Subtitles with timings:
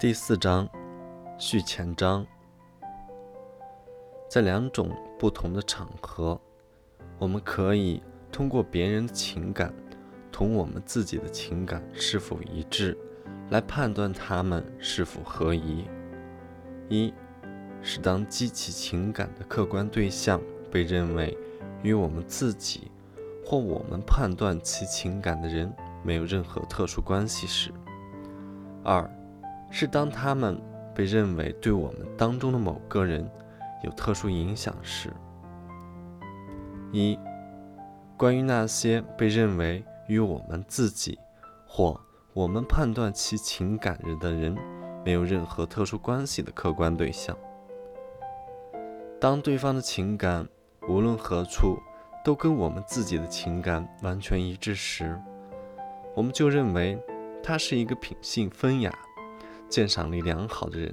[0.00, 0.66] 第四章，
[1.36, 2.26] 序前章。
[4.30, 4.88] 在两种
[5.18, 6.40] 不同的场合，
[7.18, 8.02] 我们可以
[8.32, 9.74] 通过别人的情感
[10.32, 12.96] 同我们自己的情感是否一致，
[13.50, 15.84] 来判断他们是否合宜。
[16.88, 17.12] 一
[17.82, 20.40] 是当激起情感的客观对象
[20.70, 21.36] 被认为
[21.82, 22.90] 与我们自己
[23.44, 25.70] 或我们判断其情感的人
[26.02, 27.70] 没有任何特殊关系时；
[28.82, 29.06] 二
[29.70, 30.60] 是当他们
[30.94, 33.28] 被认为对我们当中的某个人
[33.82, 35.10] 有特殊影响时。
[36.92, 37.18] 一、
[38.16, 41.18] 关于那些被认为与我们自己
[41.66, 41.98] 或
[42.32, 44.56] 我们判断其情感人的人
[45.04, 47.36] 没有任何特殊关系的客观对象。
[49.20, 50.46] 当对方的情感
[50.88, 51.78] 无论何处
[52.24, 55.16] 都跟我们自己的情感完全一致时，
[56.16, 56.98] 我们就认为
[57.42, 58.92] 他是一个品性风雅。
[59.70, 60.92] 鉴赏力良好的人，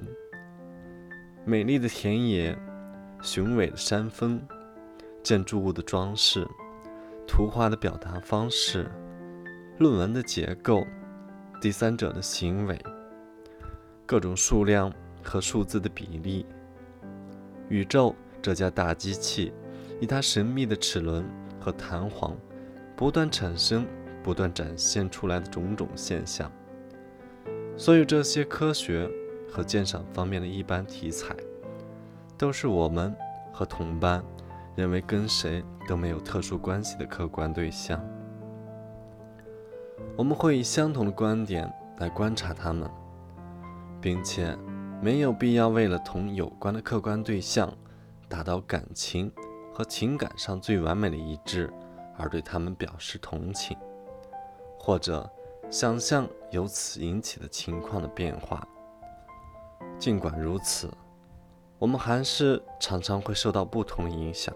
[1.46, 2.56] 美丽的田野、
[3.24, 4.40] 雄伟的山峰、
[5.24, 6.48] 建筑物的装饰、
[7.28, 8.88] 图画的表达方式、
[9.80, 10.86] 论文的结构、
[11.60, 12.80] 第三者的行为、
[14.06, 16.46] 各种数量和数字的比例、
[17.70, 19.52] 宇宙这架大机器
[20.00, 21.28] 以它神秘的齿轮
[21.60, 22.38] 和弹簧
[22.96, 23.88] 不断产生、
[24.22, 26.52] 不断展现出来的种种现象。
[27.78, 29.08] 所以这些科学
[29.52, 31.36] 和鉴赏方面的一般题材，
[32.36, 33.16] 都是我们
[33.54, 34.24] 和同伴
[34.76, 38.04] 认为跟谁都没有特殊关系的客观对象。
[40.16, 42.90] 我们会以相同的观点来观察他们，
[44.02, 44.58] 并且
[45.00, 47.72] 没有必要为了同有关的客观对象
[48.28, 49.32] 达到感情
[49.72, 51.72] 和情感上最完美的一致
[52.18, 53.78] 而对他们表示同情，
[54.80, 55.30] 或者。
[55.70, 58.66] 想象由此引起的情况的变化。
[60.00, 60.90] 尽管如此，
[61.78, 64.56] 我们还是常常会受到不同的影响。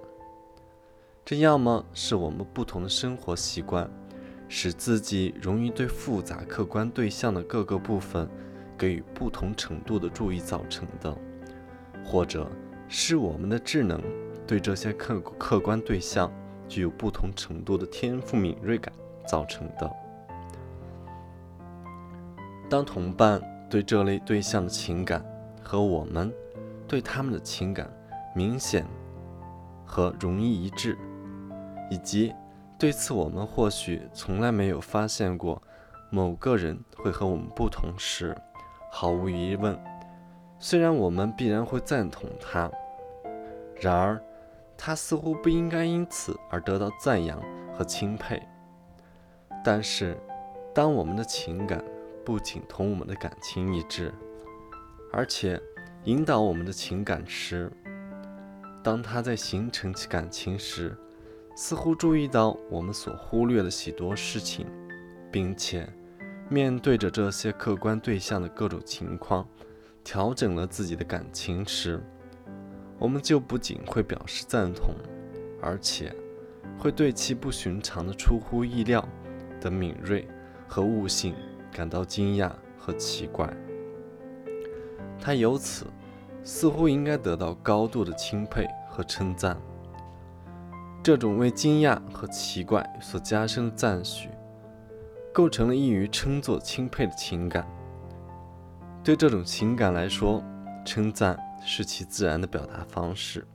[1.26, 3.90] 这要么是我们不同的生活习惯，
[4.48, 8.28] 使自己容易对复杂客观对象的各个部分
[8.78, 11.14] 给予不同程度的注意造成的；
[12.06, 12.50] 或者
[12.88, 14.02] 是我们的智能
[14.48, 16.32] 对这些客客观对象
[16.70, 18.94] 具有不同程度的天赋敏锐感
[19.28, 19.92] 造成的。
[22.72, 25.22] 当同伴对这类对象的情感
[25.62, 26.34] 和我们
[26.88, 27.92] 对他们的情感
[28.34, 28.86] 明显
[29.86, 30.98] 和容易一致，
[31.90, 32.34] 以及
[32.80, 35.62] 对此我们或许从来没有发现过
[36.10, 38.34] 某个人会和我们不同时，
[38.90, 39.78] 毫无疑问，
[40.58, 42.72] 虽然我们必然会赞同他，
[43.82, 44.24] 然而
[44.78, 47.38] 他似乎不应该因此而得到赞扬
[47.74, 48.42] 和钦佩。
[49.62, 50.18] 但是，
[50.74, 51.84] 当我们的情感，
[52.24, 54.14] 不仅同我们的感情一致，
[55.12, 55.62] 而且
[56.06, 57.72] 引导我们的情感时，
[58.84, 60.96] 当他在形成其感情时，
[61.56, 64.66] 似乎注意到我们所忽略的许多事情，
[65.32, 65.88] 并且
[66.50, 69.48] 面对着这些客观对象的各种情况，
[70.04, 72.02] 调整了自己的感情时，
[72.98, 74.94] 我们就不仅会表示赞同，
[75.62, 76.16] 而且
[76.78, 79.08] 会对其不寻常的、出乎意料
[79.60, 80.28] 的敏锐
[80.68, 81.36] 和悟性。
[81.72, 83.52] 感到惊讶和奇怪，
[85.20, 85.86] 他由此
[86.44, 89.58] 似乎应该得到高度的钦佩和称赞。
[91.04, 94.30] 这种为惊讶和奇怪所加深的赞许，
[95.34, 97.66] 构成了易于称作钦佩的情感。
[99.04, 100.44] 对这种情感来说，
[100.86, 103.48] 称赞是其自然的表达方式。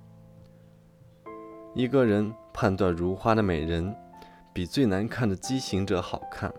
[1.74, 3.94] 一个人判断如花的美人
[4.52, 6.52] 比最难看的畸形者好看，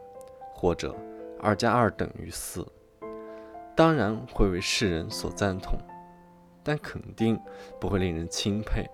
[0.53, 0.95] 或者。
[1.40, 2.66] 二加二等于四，
[3.75, 5.78] 当然会为世人所赞同，
[6.64, 7.40] 但肯定
[7.80, 8.86] 不会令人钦佩。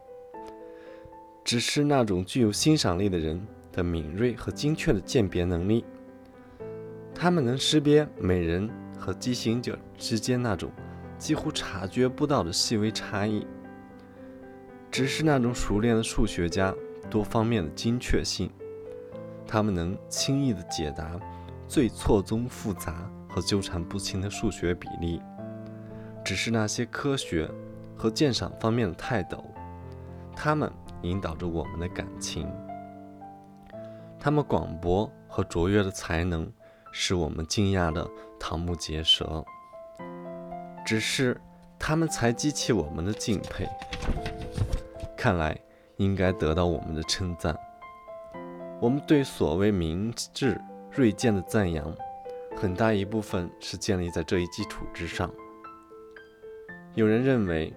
[1.43, 5.83] 只是那种具有欣赏力的人的敏锐和精确的鉴别能力，
[7.13, 10.71] 他们能识别美人和畸形者之间那种
[11.17, 13.45] 几乎察觉不到的细微差异。
[14.91, 16.73] 只是那种熟练的数学家
[17.09, 18.49] 多方面的精确性，
[19.47, 21.19] 他们能轻易地解答。
[21.67, 25.21] 最错综复杂和纠缠不清的数学比例，
[26.23, 27.49] 只是那些科学
[27.95, 29.43] 和鉴赏方面的泰斗，
[30.35, 30.71] 他们
[31.01, 32.47] 引导着我们的感情。
[34.19, 36.51] 他们广博和卓越的才能
[36.91, 38.07] 使我们惊讶的
[38.39, 39.43] 瞠目结舌，
[40.85, 41.39] 只是
[41.79, 43.67] 他们才激起我们的敬佩。
[45.17, 45.57] 看来
[45.97, 47.57] 应该得到我们的称赞。
[48.79, 50.59] 我们对所谓明智。
[50.95, 51.91] 锐见的赞扬
[52.55, 55.33] 很大一部分是建立在这一基础之上。
[56.93, 57.73] 有人认为，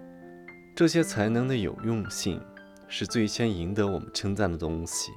[0.74, 2.38] 这些才能的有用性
[2.86, 5.12] 是最先赢得我们称赞的东西。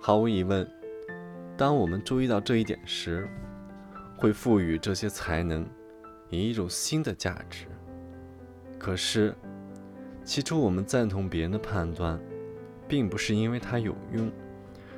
[0.00, 0.68] 毫无疑问，
[1.56, 3.28] 当我们注意到这一点时，
[4.16, 5.64] 会赋予这些才能
[6.30, 7.66] 以一种新的价值。
[8.76, 9.32] 可是，
[10.24, 12.18] 起初我们赞同别人的判断，
[12.88, 14.28] 并不是因为它有用，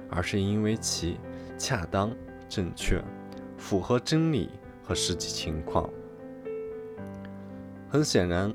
[0.08, 1.18] 而是因为其
[1.60, 2.10] 恰当、
[2.48, 3.04] 正确、
[3.58, 4.48] 符合真理
[4.82, 5.90] 和实际情况。
[7.86, 8.50] 很显然，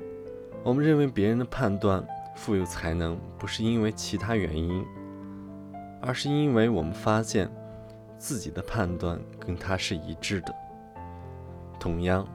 [0.64, 2.04] 我们认为别人的判断
[2.34, 4.84] 富有才能，不是因为其他原因，
[6.02, 7.48] 而是因为我们发现
[8.18, 10.52] 自己的判断跟他是一致的。
[11.78, 12.26] 同样，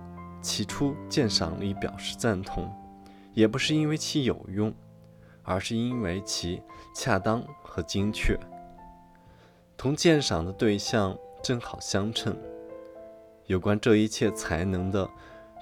[0.41, 2.73] 起初鉴赏力表示赞同，
[3.33, 4.73] 也不是因为其有用，
[5.43, 6.61] 而是因为其
[6.95, 8.39] 恰当和精确，
[9.81, 12.37] 同鉴赏的对象正好相称。
[13.47, 15.09] 有关这一切才能的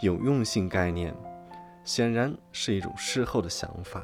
[0.02, 1.16] 有用性概念。
[1.86, 4.04] 显然是一种事后的想法，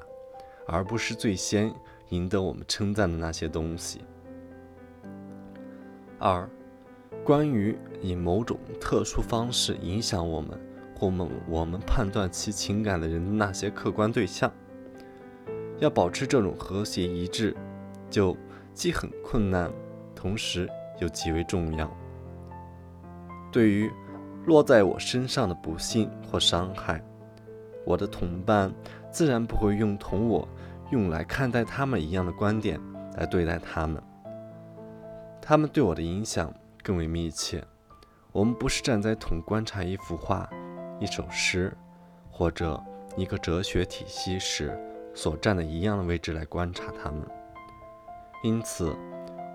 [0.68, 1.70] 而不是最先
[2.12, 4.06] 赢得我们称赞的那些东西。
[6.18, 6.50] 二，
[7.26, 10.58] 关于以某种特殊方式影响我们
[10.98, 14.50] 或我我们判断其情感的人的那些客观对象，
[15.80, 17.54] 要保持这种和谐一致，
[18.10, 18.36] 就
[18.74, 19.70] 既很困难，
[20.26, 20.68] 同时
[20.98, 21.88] 又极为重要。
[23.52, 23.92] 对于
[24.48, 27.00] 落在我身上的不幸或伤害，
[27.86, 28.74] 我的同伴
[29.12, 30.48] 自然不会用同我
[30.90, 32.82] 用来看待他们一样的观点
[33.18, 34.02] 来对待他们。
[35.40, 36.52] 他们对我的影响
[36.82, 37.64] 更为密切。
[38.32, 40.50] 我们不是站在同观察一幅画、
[41.00, 41.72] 一首诗
[42.32, 42.84] 或者
[43.16, 44.76] 一个哲学体系时
[45.14, 47.22] 所站的一样的位置来观察他们，
[48.42, 48.92] 因此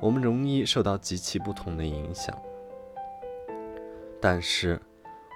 [0.00, 2.36] 我们容易受到极其不同的影响。
[4.20, 4.80] 但是，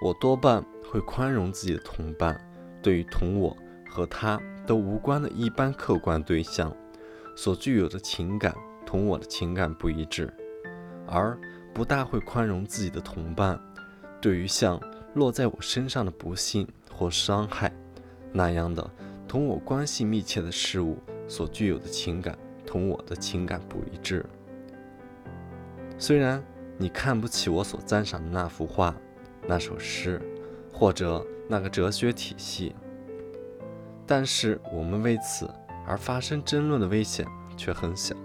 [0.03, 2.41] 我多半会宽容自己的同伴。
[2.83, 3.57] 对于同我
[3.89, 6.71] 和他都无关的一般客观对象
[7.35, 10.31] 所具有的情感同我的情感不一致，
[11.07, 11.35] 而
[11.73, 13.59] 不大会宽容自己的同伴
[14.21, 14.79] 对于像
[15.15, 17.73] 落在我身上的不幸或伤害
[18.33, 18.91] 那样的
[19.27, 24.27] 同我关系密切的事物所具有的情感同我的情感不一致。
[25.99, 26.43] 虽然
[26.77, 28.95] 你看不起我所赞赏的那幅画、
[29.47, 30.21] 那首诗，
[30.73, 31.25] 或者。
[31.47, 32.75] 那个哲学体系，
[34.07, 35.47] 但是我们为此
[35.87, 38.17] 而发生争论的危险却很小。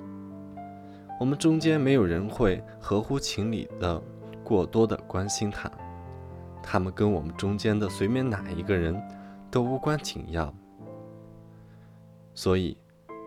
[1.20, 4.02] 我们中间没有人会合乎情理的
[4.42, 5.70] 过多的关心他，
[6.64, 8.98] 他们跟我们中间的随便哪一个人
[9.52, 10.56] 都无关紧要。
[12.34, 12.78] 所以，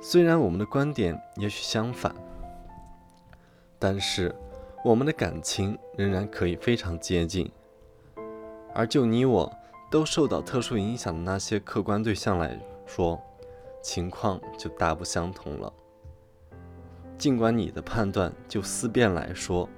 [0.00, 2.14] 虽然我们的观点也许相反，
[3.82, 4.32] 但是
[4.84, 7.50] 我们的感情仍然可以非常接近。
[8.72, 9.52] 而就你我。
[9.90, 13.20] 都受到特殊影响的那些客观对象来说，
[13.82, 15.70] 情况就大不相同了。
[17.18, 19.68] 尽管你的判断就思辨来说，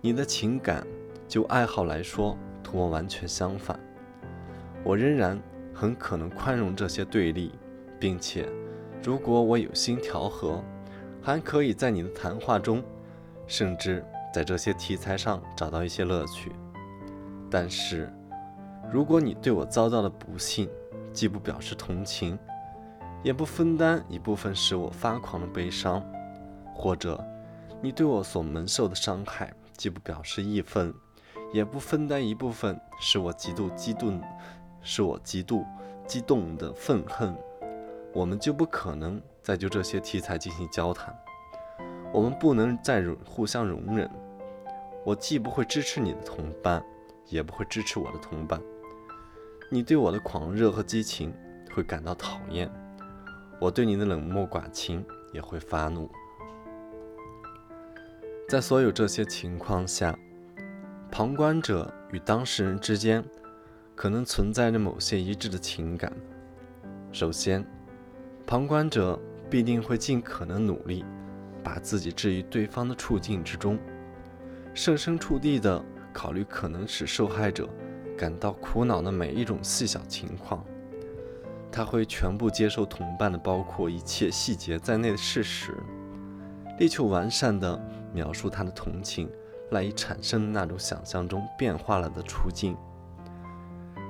[0.00, 0.82] 你的情感
[1.28, 3.78] 就爱好来说同我完全相反，
[4.82, 5.38] 我仍然
[5.74, 7.52] 很可能宽容这些对立，
[8.00, 8.48] 并且，
[9.04, 10.64] 如果我有心调和，
[11.20, 12.82] 还可以在你的谈话中，
[13.48, 16.52] 甚至在这些题材上找到一些乐趣。
[17.50, 18.08] 但是。
[18.90, 20.66] 如果你对我遭到的不幸，
[21.12, 22.38] 既不表示同情，
[23.22, 26.02] 也不分担一部分使我发狂的悲伤，
[26.74, 27.22] 或者
[27.82, 30.94] 你对我所蒙受的伤害，既不表示义愤，
[31.52, 34.22] 也不分担一部分使我极度激动、
[34.80, 35.66] 使我极度
[36.06, 37.36] 激动的愤恨，
[38.14, 41.14] 我们就不可能再就这些题材进行交谈。
[42.12, 44.08] 我们不能再容互相容忍。
[45.04, 46.82] 我既不会支持你的同伴，
[47.28, 48.60] 也不会支持我的同伴。
[49.70, 51.32] 你对我的狂热和激情
[51.74, 52.70] 会感到讨厌，
[53.60, 56.10] 我对你的冷漠寡情也会发怒。
[58.48, 60.18] 在所有这些情况下，
[61.10, 63.22] 旁观者与当事人之间
[63.94, 66.10] 可能存在着某些一致的情感。
[67.12, 67.64] 首先，
[68.46, 69.18] 旁观者
[69.50, 71.04] 必定会尽可能努力
[71.68, 73.78] 把自己置于对方的处境之中，
[74.72, 75.84] 设身处地地
[76.14, 77.68] 考虑可能使受害者。
[78.16, 80.64] 感到苦恼的每一种细小情况，
[81.70, 85.74] 他会全部接受同伴的包括一切细节在内的事实，
[86.78, 87.78] 力求完善地
[88.14, 89.30] 描述他的同情
[89.70, 92.74] 赖以产生那种想象中变化了的处境。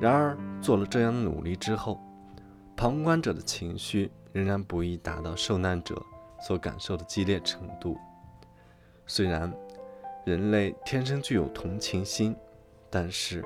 [0.00, 2.00] 然而，做了这样的努力之后，
[2.76, 6.00] 旁观者的情绪仍然不易达到受难者
[6.40, 7.96] 所感受的激烈程度。
[9.06, 9.52] 虽然
[10.24, 12.36] 人类天生具有同情心，
[12.90, 13.44] 但是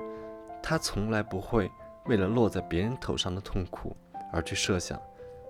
[0.62, 1.70] 他从来不会
[2.06, 3.96] 为了落在别人头上的痛苦
[4.32, 5.00] 而去设想，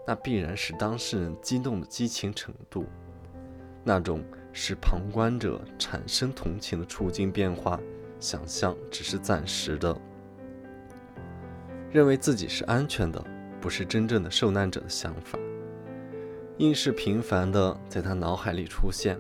[0.07, 2.85] 那必然是当事人激动的激情程度，
[3.83, 4.23] 那种
[4.53, 7.81] 使旁观者产生同情的处境变化，
[8.21, 9.97] 想象只是暂时的。
[11.91, 13.23] 认为自己是安全的，
[13.61, 15.39] 不是真正的受难者的想法，
[16.59, 19.19] 硬是频繁的在他脑海里出现。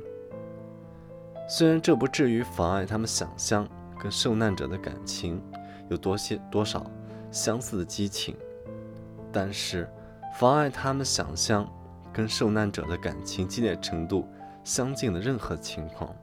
[1.48, 5.42] 虽然这不至于妨碍他们想象跟受难者的感情
[5.88, 6.88] 有多些多少
[7.30, 8.36] 相似的激情，
[9.32, 9.90] 但是
[10.38, 11.68] 妨碍他们想象
[12.12, 14.26] 跟受难者的感情激烈程度
[14.62, 16.14] 相近的任何情况，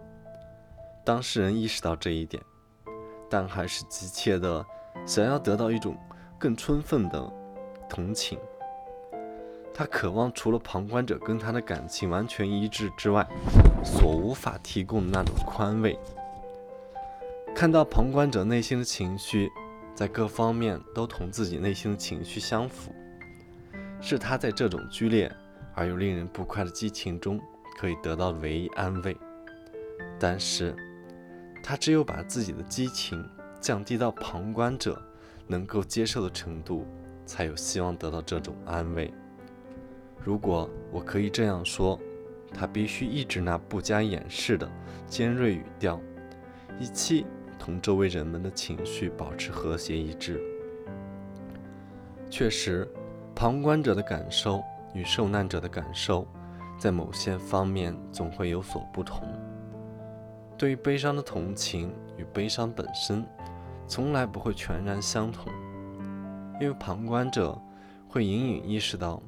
[1.04, 2.42] 当事人意识到这一点，
[3.30, 4.66] 但还是急切的
[5.06, 5.98] 想要得到一种
[6.38, 7.32] 更充分的
[7.90, 8.40] 同情。
[9.74, 13.26] 他渴望除了旁观者跟他的感情完全一致之外，
[13.84, 15.98] 所无法提供的那种宽慰。
[17.56, 19.50] 看到旁观者内心的情绪
[19.96, 22.94] 在各方面都同自己内心的情绪相符，
[24.02, 25.32] 是他在这种剧烈
[25.74, 27.40] 而又令人不快的激情中
[27.78, 29.16] 可以得到的唯一安慰。
[30.20, 30.76] 但是，
[31.64, 33.26] 他只有把自己的激情
[33.62, 35.02] 降低到旁观者
[35.48, 36.86] 能够接受的程度，
[37.26, 39.14] 才有希望得到这种安慰。
[40.22, 42.00] 如果我可以这样说，
[42.54, 44.70] 他必须抑制那不加掩饰的
[45.08, 46.00] 尖锐语调，
[46.80, 47.26] 以期
[47.58, 50.42] 同周围人们的情绪保持和谐一致。
[52.30, 52.88] 确实，
[53.34, 54.62] 旁观者的感受
[54.94, 56.28] 与受难者的感受，
[56.78, 59.28] 在某些方面总会有所不同。
[60.58, 63.26] 对于悲伤的同情与悲伤本身，
[63.88, 65.52] 从来不会全然相同，
[66.60, 67.60] 因为旁观者
[68.08, 69.24] 会隐隐意识到。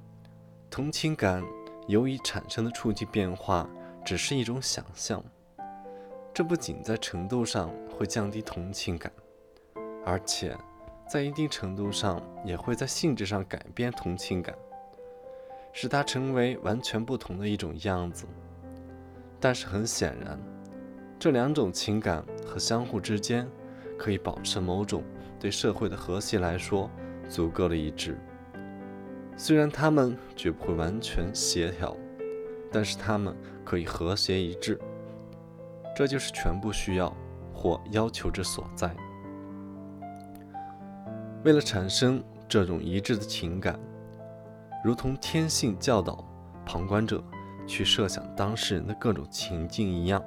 [0.71, 1.43] 同情感
[1.87, 3.69] 由于产生的触境变化
[4.05, 5.21] 只是一种想象，
[6.33, 9.11] 这不仅在程度上会降低同情感，
[10.05, 10.57] 而且
[11.09, 14.55] 在一定程度上也会在性质上改变同情感，
[15.73, 18.25] 使它成为完全不同的一种样子。
[19.41, 20.39] 但是很显然，
[21.19, 23.45] 这两种情感和相互之间
[23.99, 25.03] 可以保持某种
[25.37, 26.89] 对社会的和谐来说
[27.27, 28.17] 足够的一致。
[29.35, 31.95] 虽然他们绝不会完全协调，
[32.71, 33.35] 但是他们
[33.65, 34.79] 可以和谐一致。
[35.95, 37.15] 这就是全部需要
[37.53, 38.95] 或要求之所在。
[41.43, 43.79] 为了产生这种一致的情感，
[44.83, 46.23] 如同天性教导
[46.65, 47.23] 旁观者
[47.65, 50.23] 去设想当事人的各种情境一样，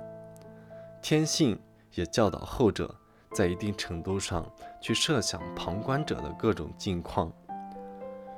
[1.00, 1.58] 天性
[1.94, 2.94] 也教导后者
[3.32, 4.44] 在一定程度上
[4.80, 7.32] 去设想旁观者的各种境况。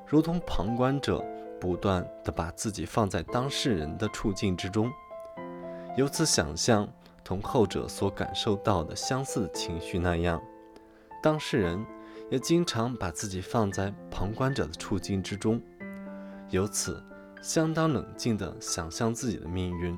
[0.08, 1.24] 如同旁观者
[1.60, 4.88] 不断地把自己放在当事人的处境之中，
[5.96, 6.88] 由此想象
[7.24, 10.40] 同后者所感受到的相似的情绪那样，
[11.20, 11.84] 当事人
[12.30, 15.60] 也经常把自己放在旁观者的处境之中，
[16.50, 17.02] 由此
[17.42, 19.96] 相当冷静地想象自己的命运，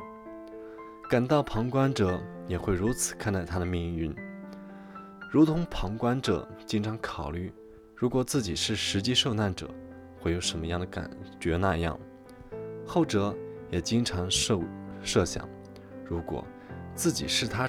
[1.10, 4.14] 感到旁观者也会如此看待他的命运，
[5.30, 7.52] 如同旁观者经常考虑，
[7.94, 9.68] 如果自己是实际受难者。
[10.20, 11.08] 会有什么样的感
[11.40, 11.56] 觉？
[11.56, 11.98] 那样，
[12.86, 13.34] 后者
[13.70, 14.58] 也经常设
[15.02, 15.48] 设想，
[16.04, 16.44] 如果
[16.94, 17.68] 自己是他。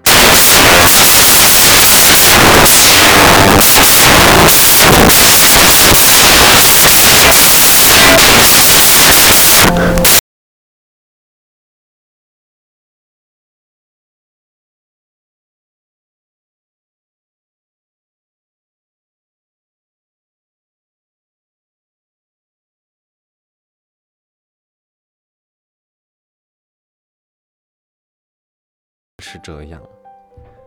[29.19, 29.81] 是这样，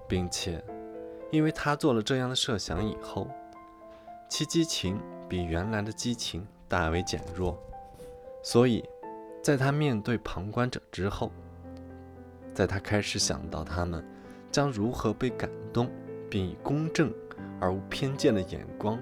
[0.08, 0.62] 并且，
[1.30, 3.28] 因为他做了这样的设想以后，
[4.28, 7.58] 其激情比原来的激情大为减弱，
[8.42, 8.84] 所以，
[9.42, 11.32] 在他面对旁观者之后，
[12.54, 14.04] 在他开始想到他们
[14.50, 15.90] 将如何被感动，
[16.28, 17.12] 并以公正
[17.60, 18.98] 而无偏见的眼光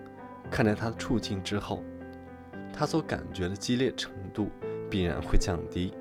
[0.51, 1.83] 看待他的处境之后，
[2.73, 4.49] 他所感觉的激烈程度
[4.89, 5.93] 必然会降低，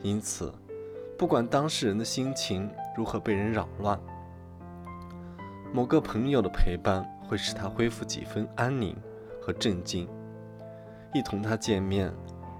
[0.00, 0.52] 因此。
[1.22, 3.96] 不管当事人的心情如何被人扰乱，
[5.72, 8.96] 某个朋友的陪伴会使他恢复几分安宁
[9.40, 10.08] 和镇静。
[11.14, 12.12] 一同他见面，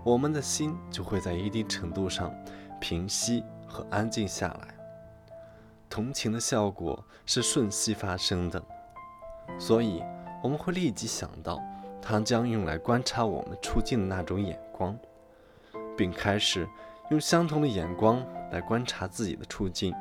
[0.04, 2.32] 我们的心就会在一定程度上
[2.80, 4.68] 平息和安静下来。
[5.90, 8.62] 同情的效果是瞬息发生的，
[9.58, 10.00] 所以
[10.40, 11.60] 我们会立即想到
[12.00, 14.96] 他将用来观察我们处境的那种眼光，
[15.96, 16.64] 并开始
[17.12, 18.22] 用相同的眼光。
[18.50, 19.94] 来观察自己的处境，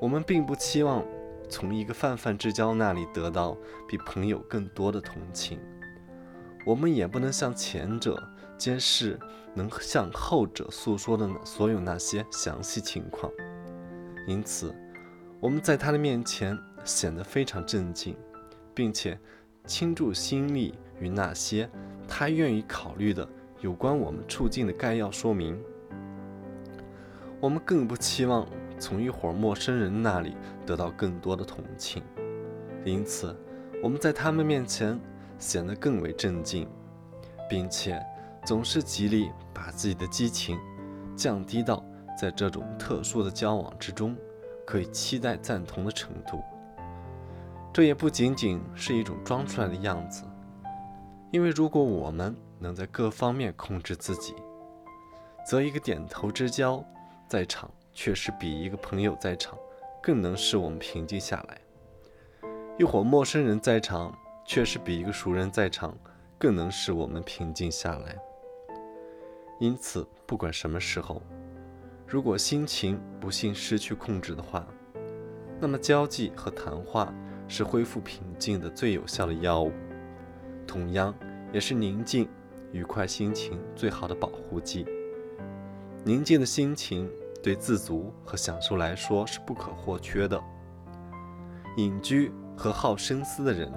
[0.00, 1.04] 我们并不期望
[1.48, 3.56] 从一个泛泛之交那里得到
[3.88, 5.60] 比朋友更多的同情，
[6.66, 8.20] 我们也不能向前者
[8.56, 9.16] 揭示
[9.54, 13.30] 能向后者诉说的所有那些详细情况。
[14.26, 14.74] 因此，
[15.38, 18.16] 我们在他的面前显得非常镇静，
[18.74, 19.16] 并且
[19.64, 21.70] 倾注心力于那些
[22.08, 23.28] 他愿意考虑的
[23.60, 25.56] 有关我们处境的概要说明。
[27.40, 28.46] 我们更不期望。
[28.80, 32.00] 从一伙陌生人那里得到更多的同情，
[32.84, 33.36] 因此
[33.82, 34.96] 我们在他们面前
[35.36, 36.68] 显得更为镇静，
[37.50, 38.00] 并且
[38.44, 40.56] 总是极力把自己的激情
[41.16, 41.84] 降低到
[42.16, 44.16] 在这种特殊的交往之中
[44.64, 46.40] 可以期待赞同的程度。
[47.72, 50.22] 这也不仅仅是一种装出来的样子，
[51.32, 54.36] 因为如果我们能在各方面控制自己，
[55.44, 56.84] 则一个点头之交
[57.28, 57.70] 在场。
[57.94, 59.58] 确实比一个朋友在场
[60.00, 61.60] 更能使我们平静下来。
[62.78, 64.16] 一伙陌生人在场，
[64.46, 65.98] 确实比一个熟人在场
[66.38, 68.16] 更能使我们平静下来。
[69.58, 71.20] 因此，不管什么时候，
[72.06, 74.64] 如果心情不幸失去控制的话，
[75.58, 77.12] 那么交际和谈话
[77.48, 79.72] 是恢复平静的最有效的药物，
[80.68, 81.12] 同样
[81.52, 82.28] 也是宁静、
[82.70, 84.86] 愉快心情最好的保护剂。
[86.04, 87.08] 宁静的心情。
[87.40, 90.38] 对自足和享受来说是不可或缺的。
[91.76, 93.72] 隐居和好深思的人，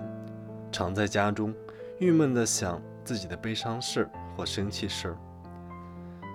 [0.72, 1.54] 常在家中
[2.00, 5.16] 郁闷地想自己的悲伤事或生气事。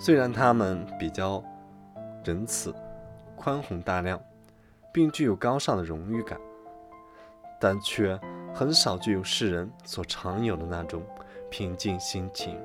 [0.01, 1.43] 虽然他们比较
[2.25, 2.73] 仁慈、
[3.35, 4.19] 宽宏大量，
[4.93, 6.41] 并具有高尚的荣誉感，
[7.61, 8.19] 但却
[8.55, 11.03] 很少具有世人所常有的那种
[11.51, 12.57] 平静心情。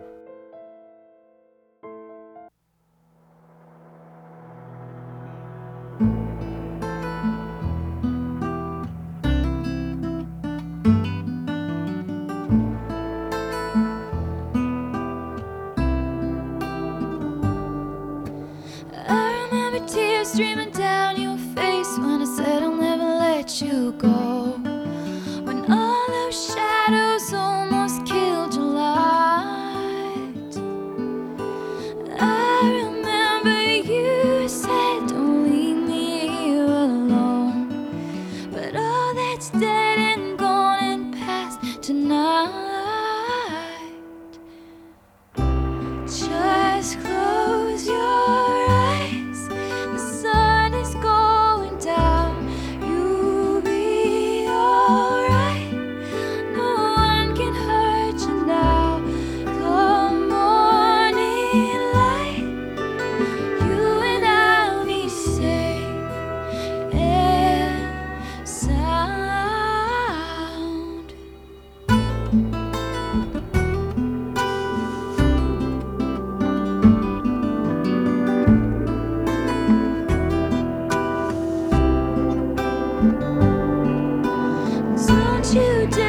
[85.53, 86.00] you do.